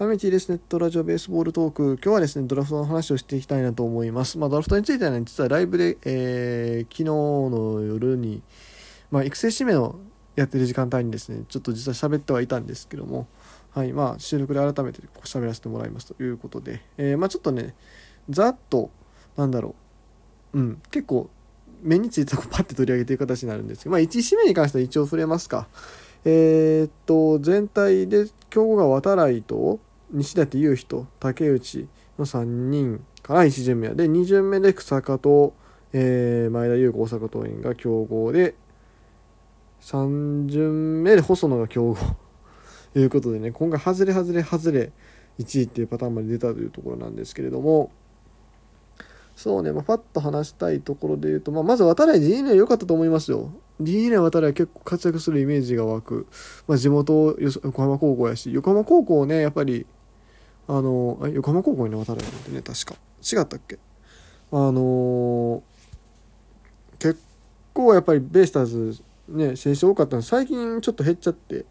[0.00, 1.98] ハミティですネットラジオベースボールトーク。
[2.02, 4.38] 今日はですね、ドラフトの話をしていきたいなと思います。
[4.38, 8.40] まあ、ドラフトについてはね、実はライブで、えー、昨日の夜に、
[9.10, 10.00] まあ、育成指名の
[10.36, 13.26] やってる時間帯にですね、ちょっと実は喋ってはいたんですけども、
[13.72, 17.74] はい、まあ、収録で改めて喋らせてもらいますということで、えー、まあ、ちょっとね、
[18.30, 18.88] ざっと、
[19.36, 19.74] なんだろ
[20.54, 21.28] う、うん、結構、
[21.82, 25.68] 目についたとこパッて取り上げていく形になるんですけど、まあ、1指名に関しては一応触れますか。
[26.24, 29.78] えー、っと、全体で、競合が渡来と、
[30.12, 31.88] 西舘雄人竹内
[32.18, 35.54] の3人から1巡目で2巡目で草加と、
[35.92, 38.54] えー、前田優子大阪桐蔭が強豪で
[39.80, 41.96] 3巡目で細野が強豪。
[42.92, 44.92] と いうことでね今回外れ外れ外れ
[45.38, 47.90] 1位っていうパターンまで出たというところなんですけれども。
[49.36, 53.50] そうね、まあ、パッと話したいところで言うと、まあ、まず渡来 DNA 良かったと思いますよ。
[53.80, 56.26] DNA 渡来は結構活躍するイメージが湧く、
[56.68, 59.86] まあ、地元横浜高校やし横浜高校ねやっぱり
[60.68, 62.94] あの横浜高校に渡るなんてね確か。
[63.20, 63.78] 違ったっけ？
[64.52, 65.62] あの
[66.98, 67.20] 結
[67.72, 70.22] 構やっぱりベイスターズね選手多かったの。
[70.22, 71.64] 最近ちょっと減っちゃって、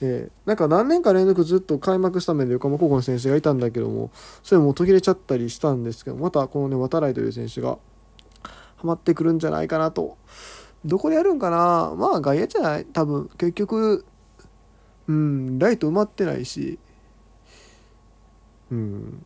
[0.00, 4.10] えー、なんか何年か連続ずっと開幕スタメンで横浜高校の選手がいたんだけども
[4.42, 7.78] それも途切れちゃったりしたんですけどまたこのね渡来という選手が
[8.76, 10.16] ハマってくるんじゃないかなと。
[10.84, 11.92] どこでやるんかな？
[11.96, 12.84] まあ外野じゃない？
[12.84, 13.28] 多分。
[13.36, 14.04] 結局
[15.08, 16.78] うんライト埋まってないし。
[18.70, 19.24] うん、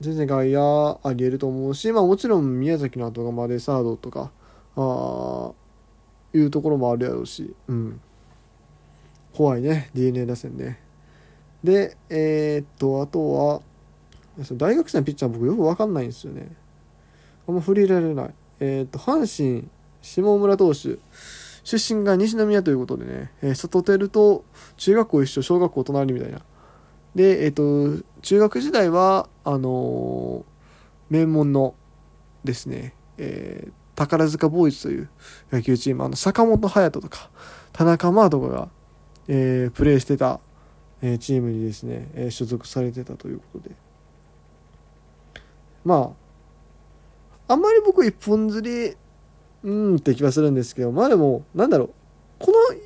[0.00, 4.30] 全然外野ありえると思うし、まあ、もちろん宮崎の後がまでサードとか
[4.76, 5.52] あ
[6.32, 8.00] いうところもあるやろうし、うん、
[9.34, 10.80] 怖いね d n a 打線ね。
[11.62, 13.62] でえー、っとあとは
[14.52, 16.48] 大学生のピッチャー僕よく分かんないんですよね。
[17.48, 18.34] あんま振り入れられない。
[18.60, 19.68] えー、っと阪神
[20.00, 20.98] 下村投手
[21.64, 24.44] 出身が西宮ということでね、えー、外テルと
[24.76, 26.40] 中学校一緒小学校隣みたいな。
[27.14, 30.44] で、えっ、と、中学時代は、あの、
[31.10, 31.74] 名門の
[32.44, 35.08] ですね、えー、宝塚ボーイズという
[35.50, 37.30] 野球チーム、あの、坂本勇人とか、
[37.72, 38.68] 田中マーとかが、
[39.26, 40.40] えー、プレーしてた、
[41.02, 43.74] えー、チームにですね、えー、所属されてたということで。
[45.84, 46.14] ま
[47.48, 48.96] あ、あんまり僕一本釣り、
[49.64, 51.90] うんって気はするんですけど、まあでも、なんだろう、
[52.38, 52.78] この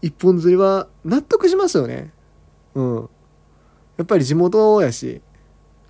[0.00, 2.12] 一本釣りは納得しますよね。
[2.74, 3.10] うん。
[3.96, 5.20] やっぱり地元やし、い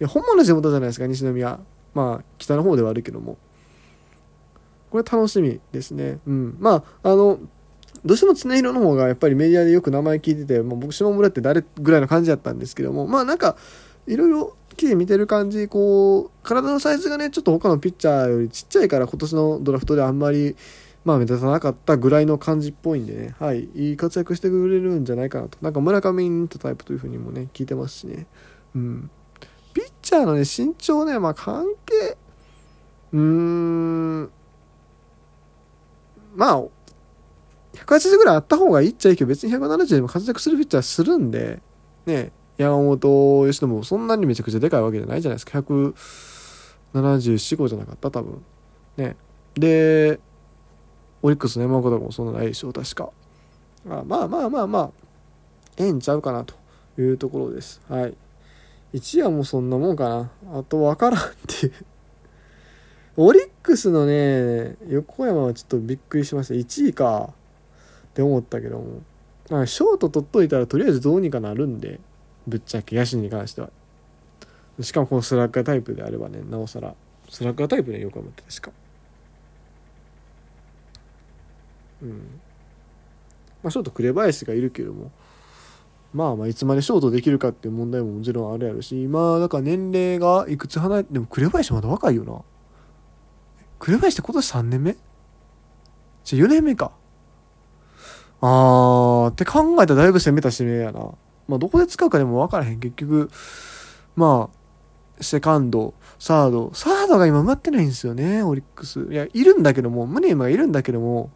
[0.00, 1.58] や、本物地元じゃないですか、西宮。
[1.94, 3.38] まあ、北の方ではあるけども。
[4.90, 6.18] これ楽しみですね。
[6.26, 6.56] うん。
[6.58, 7.38] まあ、あの、
[8.04, 13.56] どうしても常広の方がやっぱりメディアでよく名前聞いてて、まあ、僕下村って誰ぐらいの感じだったんですけども、まあなんか、
[14.06, 20.54] いろいろ記事見てる感じ、こう、体のサイズがね、ちょっと他のピッチャーよりちっちゃいから今年のドラフトであんまり、
[21.04, 25.58] まあ目立たなかったぐらいの感じっぽいんでね、はい、いい活躍してくれるんじゃないかなと。
[25.60, 28.26] なんか村上に似たタイプというふうにもね、聞いてますしね。
[28.74, 29.10] うん。
[29.74, 32.16] ピッチャーのね、身長ね、まあ関係、
[33.12, 34.30] うーん、
[36.34, 36.62] まあ、
[37.74, 41.60] 180ぐらいあった方がいいっちゃいいけど、別に170でも活躍するピッチャーするんで、
[42.06, 45.58] ね、山本由伸もそんなにめちゃくちゃでかいわけじゃないじゃないですか。
[45.58, 48.42] 174、5じゃなかった、多分。
[48.96, 49.16] ね。
[49.54, 50.20] で、
[51.24, 53.08] オリックスの山岡とかもそんなないでしょう確か。
[53.88, 54.90] あまあまあまあまあ
[55.78, 56.54] ええんちゃうかなと
[57.00, 57.80] いうところです。
[57.88, 58.14] はい。
[58.92, 60.30] 1位はもそんなもんかな。
[60.58, 61.72] あと分からんっていう。
[63.16, 66.54] オリックスのね横山はちょっとびっくりしました。
[66.54, 67.30] 1位か。
[67.30, 69.66] って思ったけども。
[69.66, 72.00] ショート取っといたらとりあえずどうにかなるんで。
[72.46, 73.70] ぶっちゃけ野手に関しては。
[74.78, 76.94] しかもこのスラッガータイプであればねなおさら。
[77.30, 78.83] スラッガータイプで横山って確か。
[82.04, 82.40] うん。
[83.62, 85.10] まあ、ショート紅林がいるけども
[86.12, 92.42] まあまあいつまでショートできるかっていう問題ももちろんあるやろし今だから年齢がいくつ離れてでも紅林まだ若いよな。
[93.78, 94.96] 紅林って今年3年目？
[96.24, 96.92] じゃ4年目か。
[98.40, 101.00] あーって考えたらだいぶ攻めた指名やな。
[101.48, 102.80] まあどこで使うかでも分からへん。
[102.80, 103.30] 結局
[104.14, 106.70] まあセカンドサード。
[106.74, 109.08] サードが今埋まってないんですよねオリックス。
[109.10, 111.30] いやいるんだけどもムネームがいるんだけども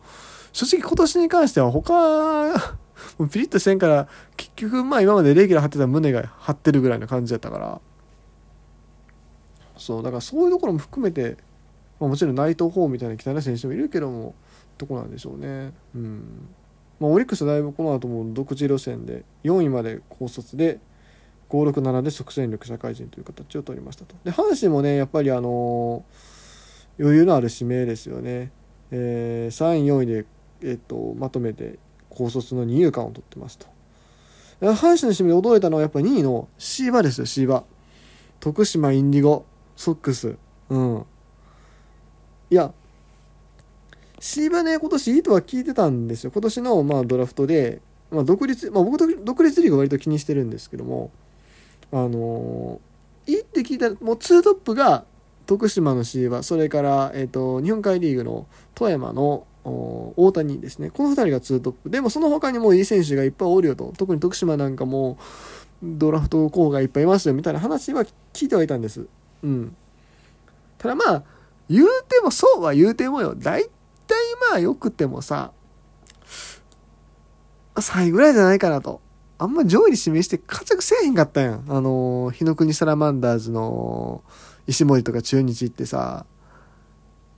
[0.52, 2.78] 正直今年に関しては他、
[3.18, 7.80] もうピリッとせんから、結局まあ今までレギュラー張ってた胸が張ってるぐらいの感じだったから、
[9.76, 11.36] そう、だからそういうところも含めて、
[12.00, 14.34] まあ、もちろん内藤ーみたいな汚い選手もいるけども、
[14.76, 15.72] どこなんでしょうね。
[15.94, 16.48] うん。
[17.00, 20.80] まあ、オリックスだいぶこの後も独自路線で、4位まで高卒で、
[21.48, 24.14] 567で即戦力社会人という形を取りましたと。
[24.24, 28.52] で、阪神もね、やっぱりあのー、余裕のある指名ですよね。
[28.90, 30.26] えー、3位、4位で
[30.62, 31.78] えっと、まとめて
[32.08, 33.66] 高卒の二遊間を取ってますと。
[34.60, 37.62] 阪神の締めで驚いたのはやっぱ2位のシーバですよシーバ
[38.40, 39.44] 徳島インディゴ
[39.76, 40.36] ソックス。
[40.70, 41.06] うん。
[42.50, 42.72] いや
[44.20, 46.30] シーバね今年いいとは聞いてたんですよ。
[46.32, 51.10] 今年のまあドラフトで、まあ、独立、まあ、僕独立リーグ割と気にしてるんですけども
[51.92, 55.04] あのー、いいって聞いたもう2トップが
[55.46, 60.90] 徳島のシーバそれから、えーと、日本海リーグの富山の大谷ですね。
[60.90, 61.90] この2人が2トップ。
[61.90, 63.92] でもその他にもいい選手がいっぱいおるよと。
[63.96, 65.18] 特に徳島なんかも
[65.82, 67.34] ドラフト候補がいっぱいいますよ。
[67.34, 69.06] みたいな話は聞いてはいたんです。
[69.42, 69.76] うん。
[70.78, 71.22] ただまあ
[71.68, 73.34] 言うてもそうは言うてもよ。
[73.36, 73.70] 大体
[74.50, 75.52] まあよくてもさ
[77.74, 79.00] 3位ぐらいじゃないかなと。
[79.40, 81.56] あんま上位に指名して活躍せえへんかったや。
[81.56, 84.22] んあの日の国サラマンダーズの
[84.66, 86.26] 石森とか中日ってさ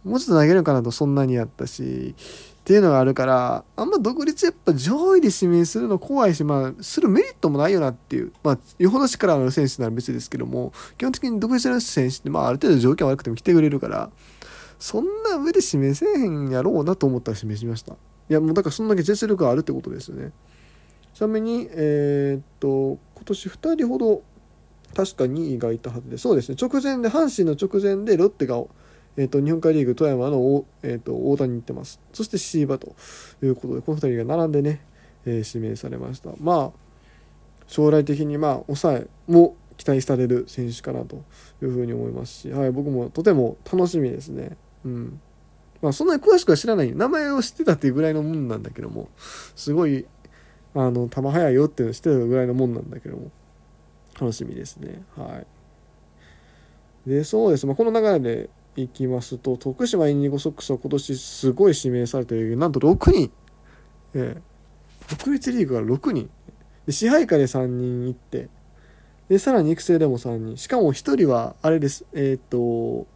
[0.05, 2.15] もうちょっと投げるかなとそんなにやったし
[2.61, 14.11] っていうのがあるからあんま独立やっぱ上位で指名するの怖いしまあするメリットもないよなっていうまあよほど力のある選手なら別ですけども基本的に独立の選手ってまあある程度条件悪くても来てくれるから
[14.79, 17.95] そんな上で指名せえへんやろうなと思ったら指名しました。
[17.95, 17.97] い
[18.33, 20.33] やもうだからそんだけ実力があるってことですよね。
[21.13, 24.23] ちなみにえー、っと今年2人ほど
[24.95, 26.57] 確か2位がいたはずでそうですね。
[26.61, 28.63] 直前で阪神の直前でロッテが
[29.17, 32.01] えーと、日本海リーグ富山の、えーと、大谷に行ってます。
[32.13, 32.95] そしてシーバと
[33.43, 34.85] いうことでこの2人が並んでね、
[35.27, 36.31] えー、指名されました。
[36.41, 36.91] まあ
[37.67, 41.25] 将来的にまあ抑えも期待される選手かなと
[41.63, 44.57] いうふうに思いますし、はい、僕もとても楽しみですね。
[44.85, 45.21] うん。
[45.81, 46.95] まあそんなに詳しくは知らない。
[46.95, 49.09] 名前を知ってたっていうぐらいのもんなんだけども
[49.57, 50.07] すごい
[50.75, 53.31] あの球速いよっていうのを知ってたぐらいのもんなんだけども
[54.21, 55.03] 楽しみですね。
[55.17, 55.43] は
[57.07, 57.09] い。
[57.09, 63.31] でそうです、まあ、この流れでいきますと徳島インディゴソックスは今年すごい指名されているなんと6人、
[64.15, 66.31] えー、国立リーグが6人。
[66.87, 68.49] で支配下で3人いって。
[69.29, 70.57] でさらに育成でも3人。
[70.57, 72.05] しかも1人はあれです。
[72.13, 73.07] えっ、と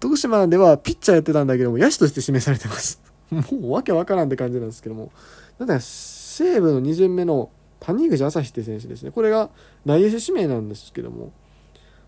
[0.00, 3.00] 徳島ではピッチャーやってたんだけども野手として指名されてます。
[3.30, 5.12] もうわけわからんって感じなんですけども。
[5.58, 9.10] だから西武の2巡目の谷口朝日って選手ですね。
[9.10, 9.50] これが
[9.84, 11.32] 内野手指名なんですけども。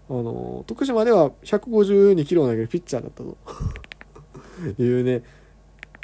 [0.09, 3.37] あの徳島では152キロを投げるピッチャーだったと。
[4.83, 5.23] いうね。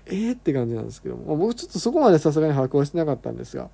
[0.07, 3.71] えーって感じなんですけども、僕ちょっとそこまでさすがに把握はしてなかったんですが。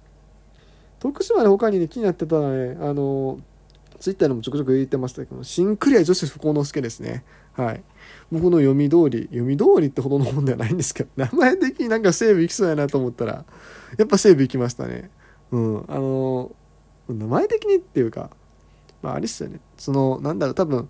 [0.98, 3.38] 徳島で他にね気になってたのはねあの
[4.00, 7.24] ツイッターでもちょくちょく言ってましたけどシンクリア女子不幸之助ですね。
[7.52, 7.82] はい。
[8.30, 13.44] 僕の読み通り読み通りってほどのもんではないんですけど名前的になんか西武行きそうやなと思ったら
[13.98, 15.10] やっぱ西武行きましたね。
[15.50, 15.84] うん。
[15.88, 16.52] あの
[17.08, 18.30] 名前的にっていうか
[19.06, 19.60] まあ、あれっすよね。
[19.78, 20.88] そのなんだろう多分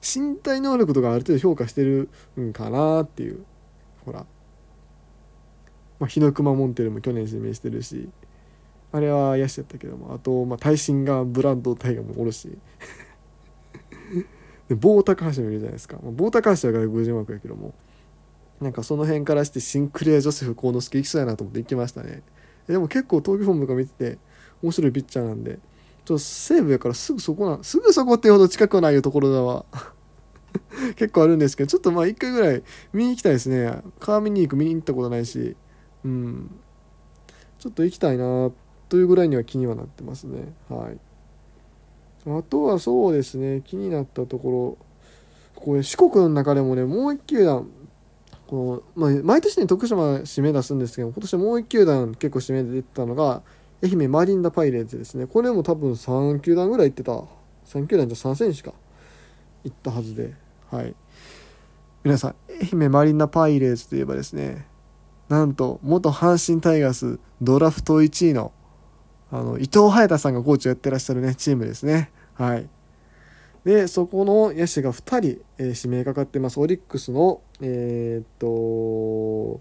[0.00, 2.08] 身体能力とかある程度評価してる
[2.40, 3.44] んかなっていう。
[4.04, 4.24] ほら、
[5.98, 8.08] まあ、日の熊モンテルも去年指名してるし。
[8.92, 10.14] あれは野手やったけども。
[10.14, 12.56] あと、まあ、耐震がブランドタイガーもおるし。
[14.68, 17.74] で棒高橋もいるじゃないですか、まあ、棒高橋は外国人枠やけども。
[18.60, 22.22] なんかその辺からしてシンクレア・ジョセフ幸之助いきそうやなと思って行きましたね。
[22.68, 24.18] でも結構投球フォームとか見てて
[24.62, 25.58] 面白いピッチャーなんで
[26.06, 29.66] ちょっと西武やからすぐそこなすぐそこっていうほど近くはないよところだわ
[30.94, 32.62] 結構あるんですけどちょっとまあ一回ぐらい
[32.92, 33.82] 見に行きたいですね。
[33.98, 35.56] 川見に行く見に行ったことないし。
[36.04, 36.50] うん。
[37.58, 38.50] ちょっと行きたいな
[38.88, 40.54] というぐらいには気にはなってますね。
[40.68, 40.98] はい。
[42.28, 44.78] あとはそうですね気になったとこ
[45.56, 45.62] ろ。
[45.62, 47.68] これ四国の中でもねもう一球団
[48.46, 53.42] この、まあ、毎年ね徳島指名出すんですけど今年もう一球団結構指名で出てたのが
[53.82, 55.26] 愛媛マリンダパイレーツですね。
[55.26, 57.12] これも多分3球団ぐらい行ってた。
[57.66, 58.72] 3球団じゃ3選手か。
[59.64, 60.34] 行ったはずで。
[60.70, 60.94] はい。
[62.04, 64.66] 皆さん、愛媛マリンダパイレーツといえばですね、
[65.28, 68.52] なんと、元阪神タイガースドラフト1位の、
[69.30, 72.12] あの、伊藤隼太さんがコーチをやってらっしゃるね、チームですね。
[72.34, 72.68] はい。
[73.64, 76.60] で、そこの野手が2人、えー、指名かかってます。
[76.60, 79.60] オリックスの、えー、っと、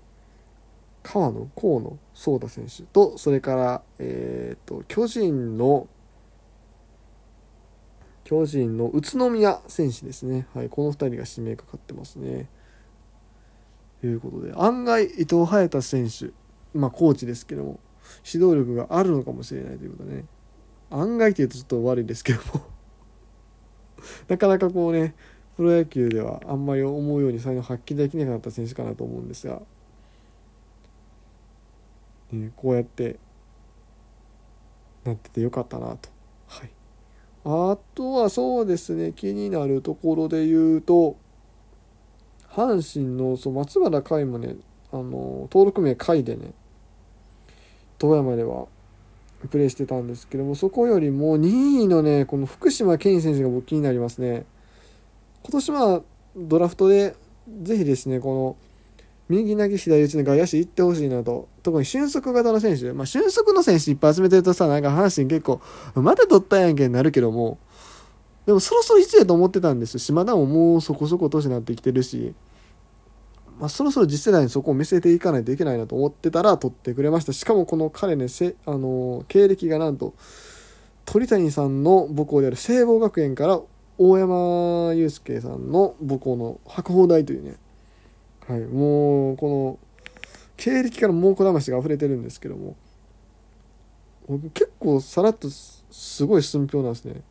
[1.05, 5.87] 川野河野壮太選手とそれから、えーと、巨人の
[8.23, 12.49] 巨人の宇都宮選手ですね、はい、この2人が指名かかってますね。
[14.01, 16.33] ということで案外伊藤隼太選手、
[16.73, 17.79] まあ、コーチですけども
[18.25, 20.25] 指導力があるのかもしれないということでね。
[20.89, 22.61] 案外っていうとちょっと悪いですけども。
[24.27, 25.13] なかなかこうね
[25.55, 29.61] プロ野球ではあんまり思うように才能発揮できなかった選手かなと思うんですが
[32.43, 33.17] えこうやって
[35.03, 36.09] なっててよかったなと。
[36.47, 36.71] はい、
[37.45, 41.17] あとはそうですね気になるところで言うと
[42.49, 44.55] 阪神のそう松原海もね
[44.91, 46.53] あの登録名海でね
[47.97, 48.67] 富山では
[49.49, 54.45] プレーしてたんですけどもそこよりも2位のねこの福島健選手が僕気になりますね
[55.43, 56.01] 今年は
[56.35, 57.15] ドラフトで
[57.61, 58.74] ぜひですねこの
[59.29, 61.47] 右投げ左打ちの外野手行ってほしいなと。
[61.63, 62.93] 特に俊足型の選手。
[62.93, 65.61] まあ俊足の選手いっぱい集めてるとさなんか阪神結構
[65.95, 67.57] まだ取ったやんけになるけども。
[68.45, 72.33] でもそろそろ1やと思ってたんです島田ももうそこそこ年になってきてるし。
[73.57, 77.31] まあ、そろそろ次世代にそこを見せていかないといけないなと思ってたら取ってくれました。
[77.31, 80.13] しかもこの彼ねせあの経歴がなんと
[81.05, 83.61] 鳥谷さんの母校である聖望学園から
[83.97, 87.55] 大山祐介さんの母校の白鵬大というね、
[88.47, 89.79] はい、もうこの
[90.57, 92.75] 経歴から猛虎魂が溢れてるんですけども
[94.53, 97.21] 結構さらっとすごい寸評なんですね。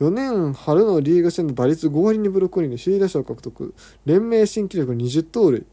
[0.00, 3.72] 4年春のリーグ戦の打率5割にブロッコリーで首位打者を獲得。
[4.04, 5.64] 連盟新記録20盗塁。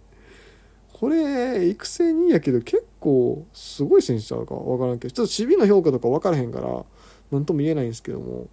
[0.94, 6.84] これ育成2位やけど結構すごい選手ちゃうか分からんけどちょっと守備の評価とか分からへんから
[7.30, 8.48] 何とも言えないんですけども。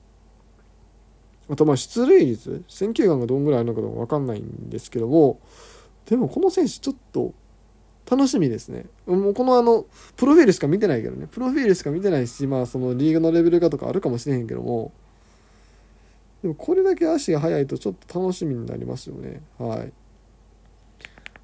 [1.50, 5.40] あとまあ出塁率選球眼がどんぐらいあるのかどうか分かんないんですけども
[6.06, 7.34] でもこの選手ちょっと
[8.10, 8.86] 楽しみですね。
[9.08, 9.86] もうこのあの、
[10.16, 11.28] プロフィールしか見てないけどね。
[11.30, 14.92] プロフィールしか見てないし、まあそのリーグのレベルがとかあるかもしれへんけども、
[16.44, 19.42] でもこれだけ足が速いとちょっと楽しみになりますよね。
[19.58, 19.92] はい。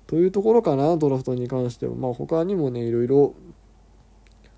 [0.06, 1.96] というところかな、ドラフトに関しては。
[1.96, 3.34] まあ他にもね、いろいろ、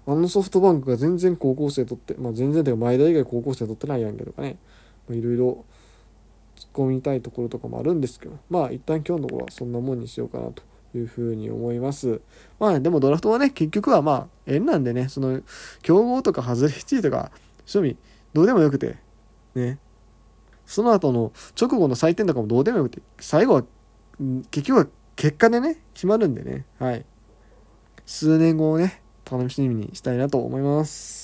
[0.06, 4.58] あのソフトバンクが全然高校生取って、まあ全然というか前田以外高校生取ってないやんけとかね、
[5.10, 5.66] いろいろ
[6.56, 10.64] 突っ込みたいところとかもあるんですけど、まあ一旦今日のところはそんなもんにしようかなと
[10.96, 12.22] いうふうに思います。
[12.60, 15.42] まあでもドラフトはね、結局はまあ縁なんでね、その
[15.82, 17.32] 競合とか外れ1位とか、
[17.66, 17.98] 庶民、
[18.34, 18.98] どうでもよくて、
[19.56, 19.80] ね。
[20.66, 23.64] その後の直後の採点とかもどうでもよくて、最後は、
[24.52, 27.06] 結局は結果でね、決まるんでね、はい。
[28.06, 31.23] 数年後をね、楽しみにしたいなと思います。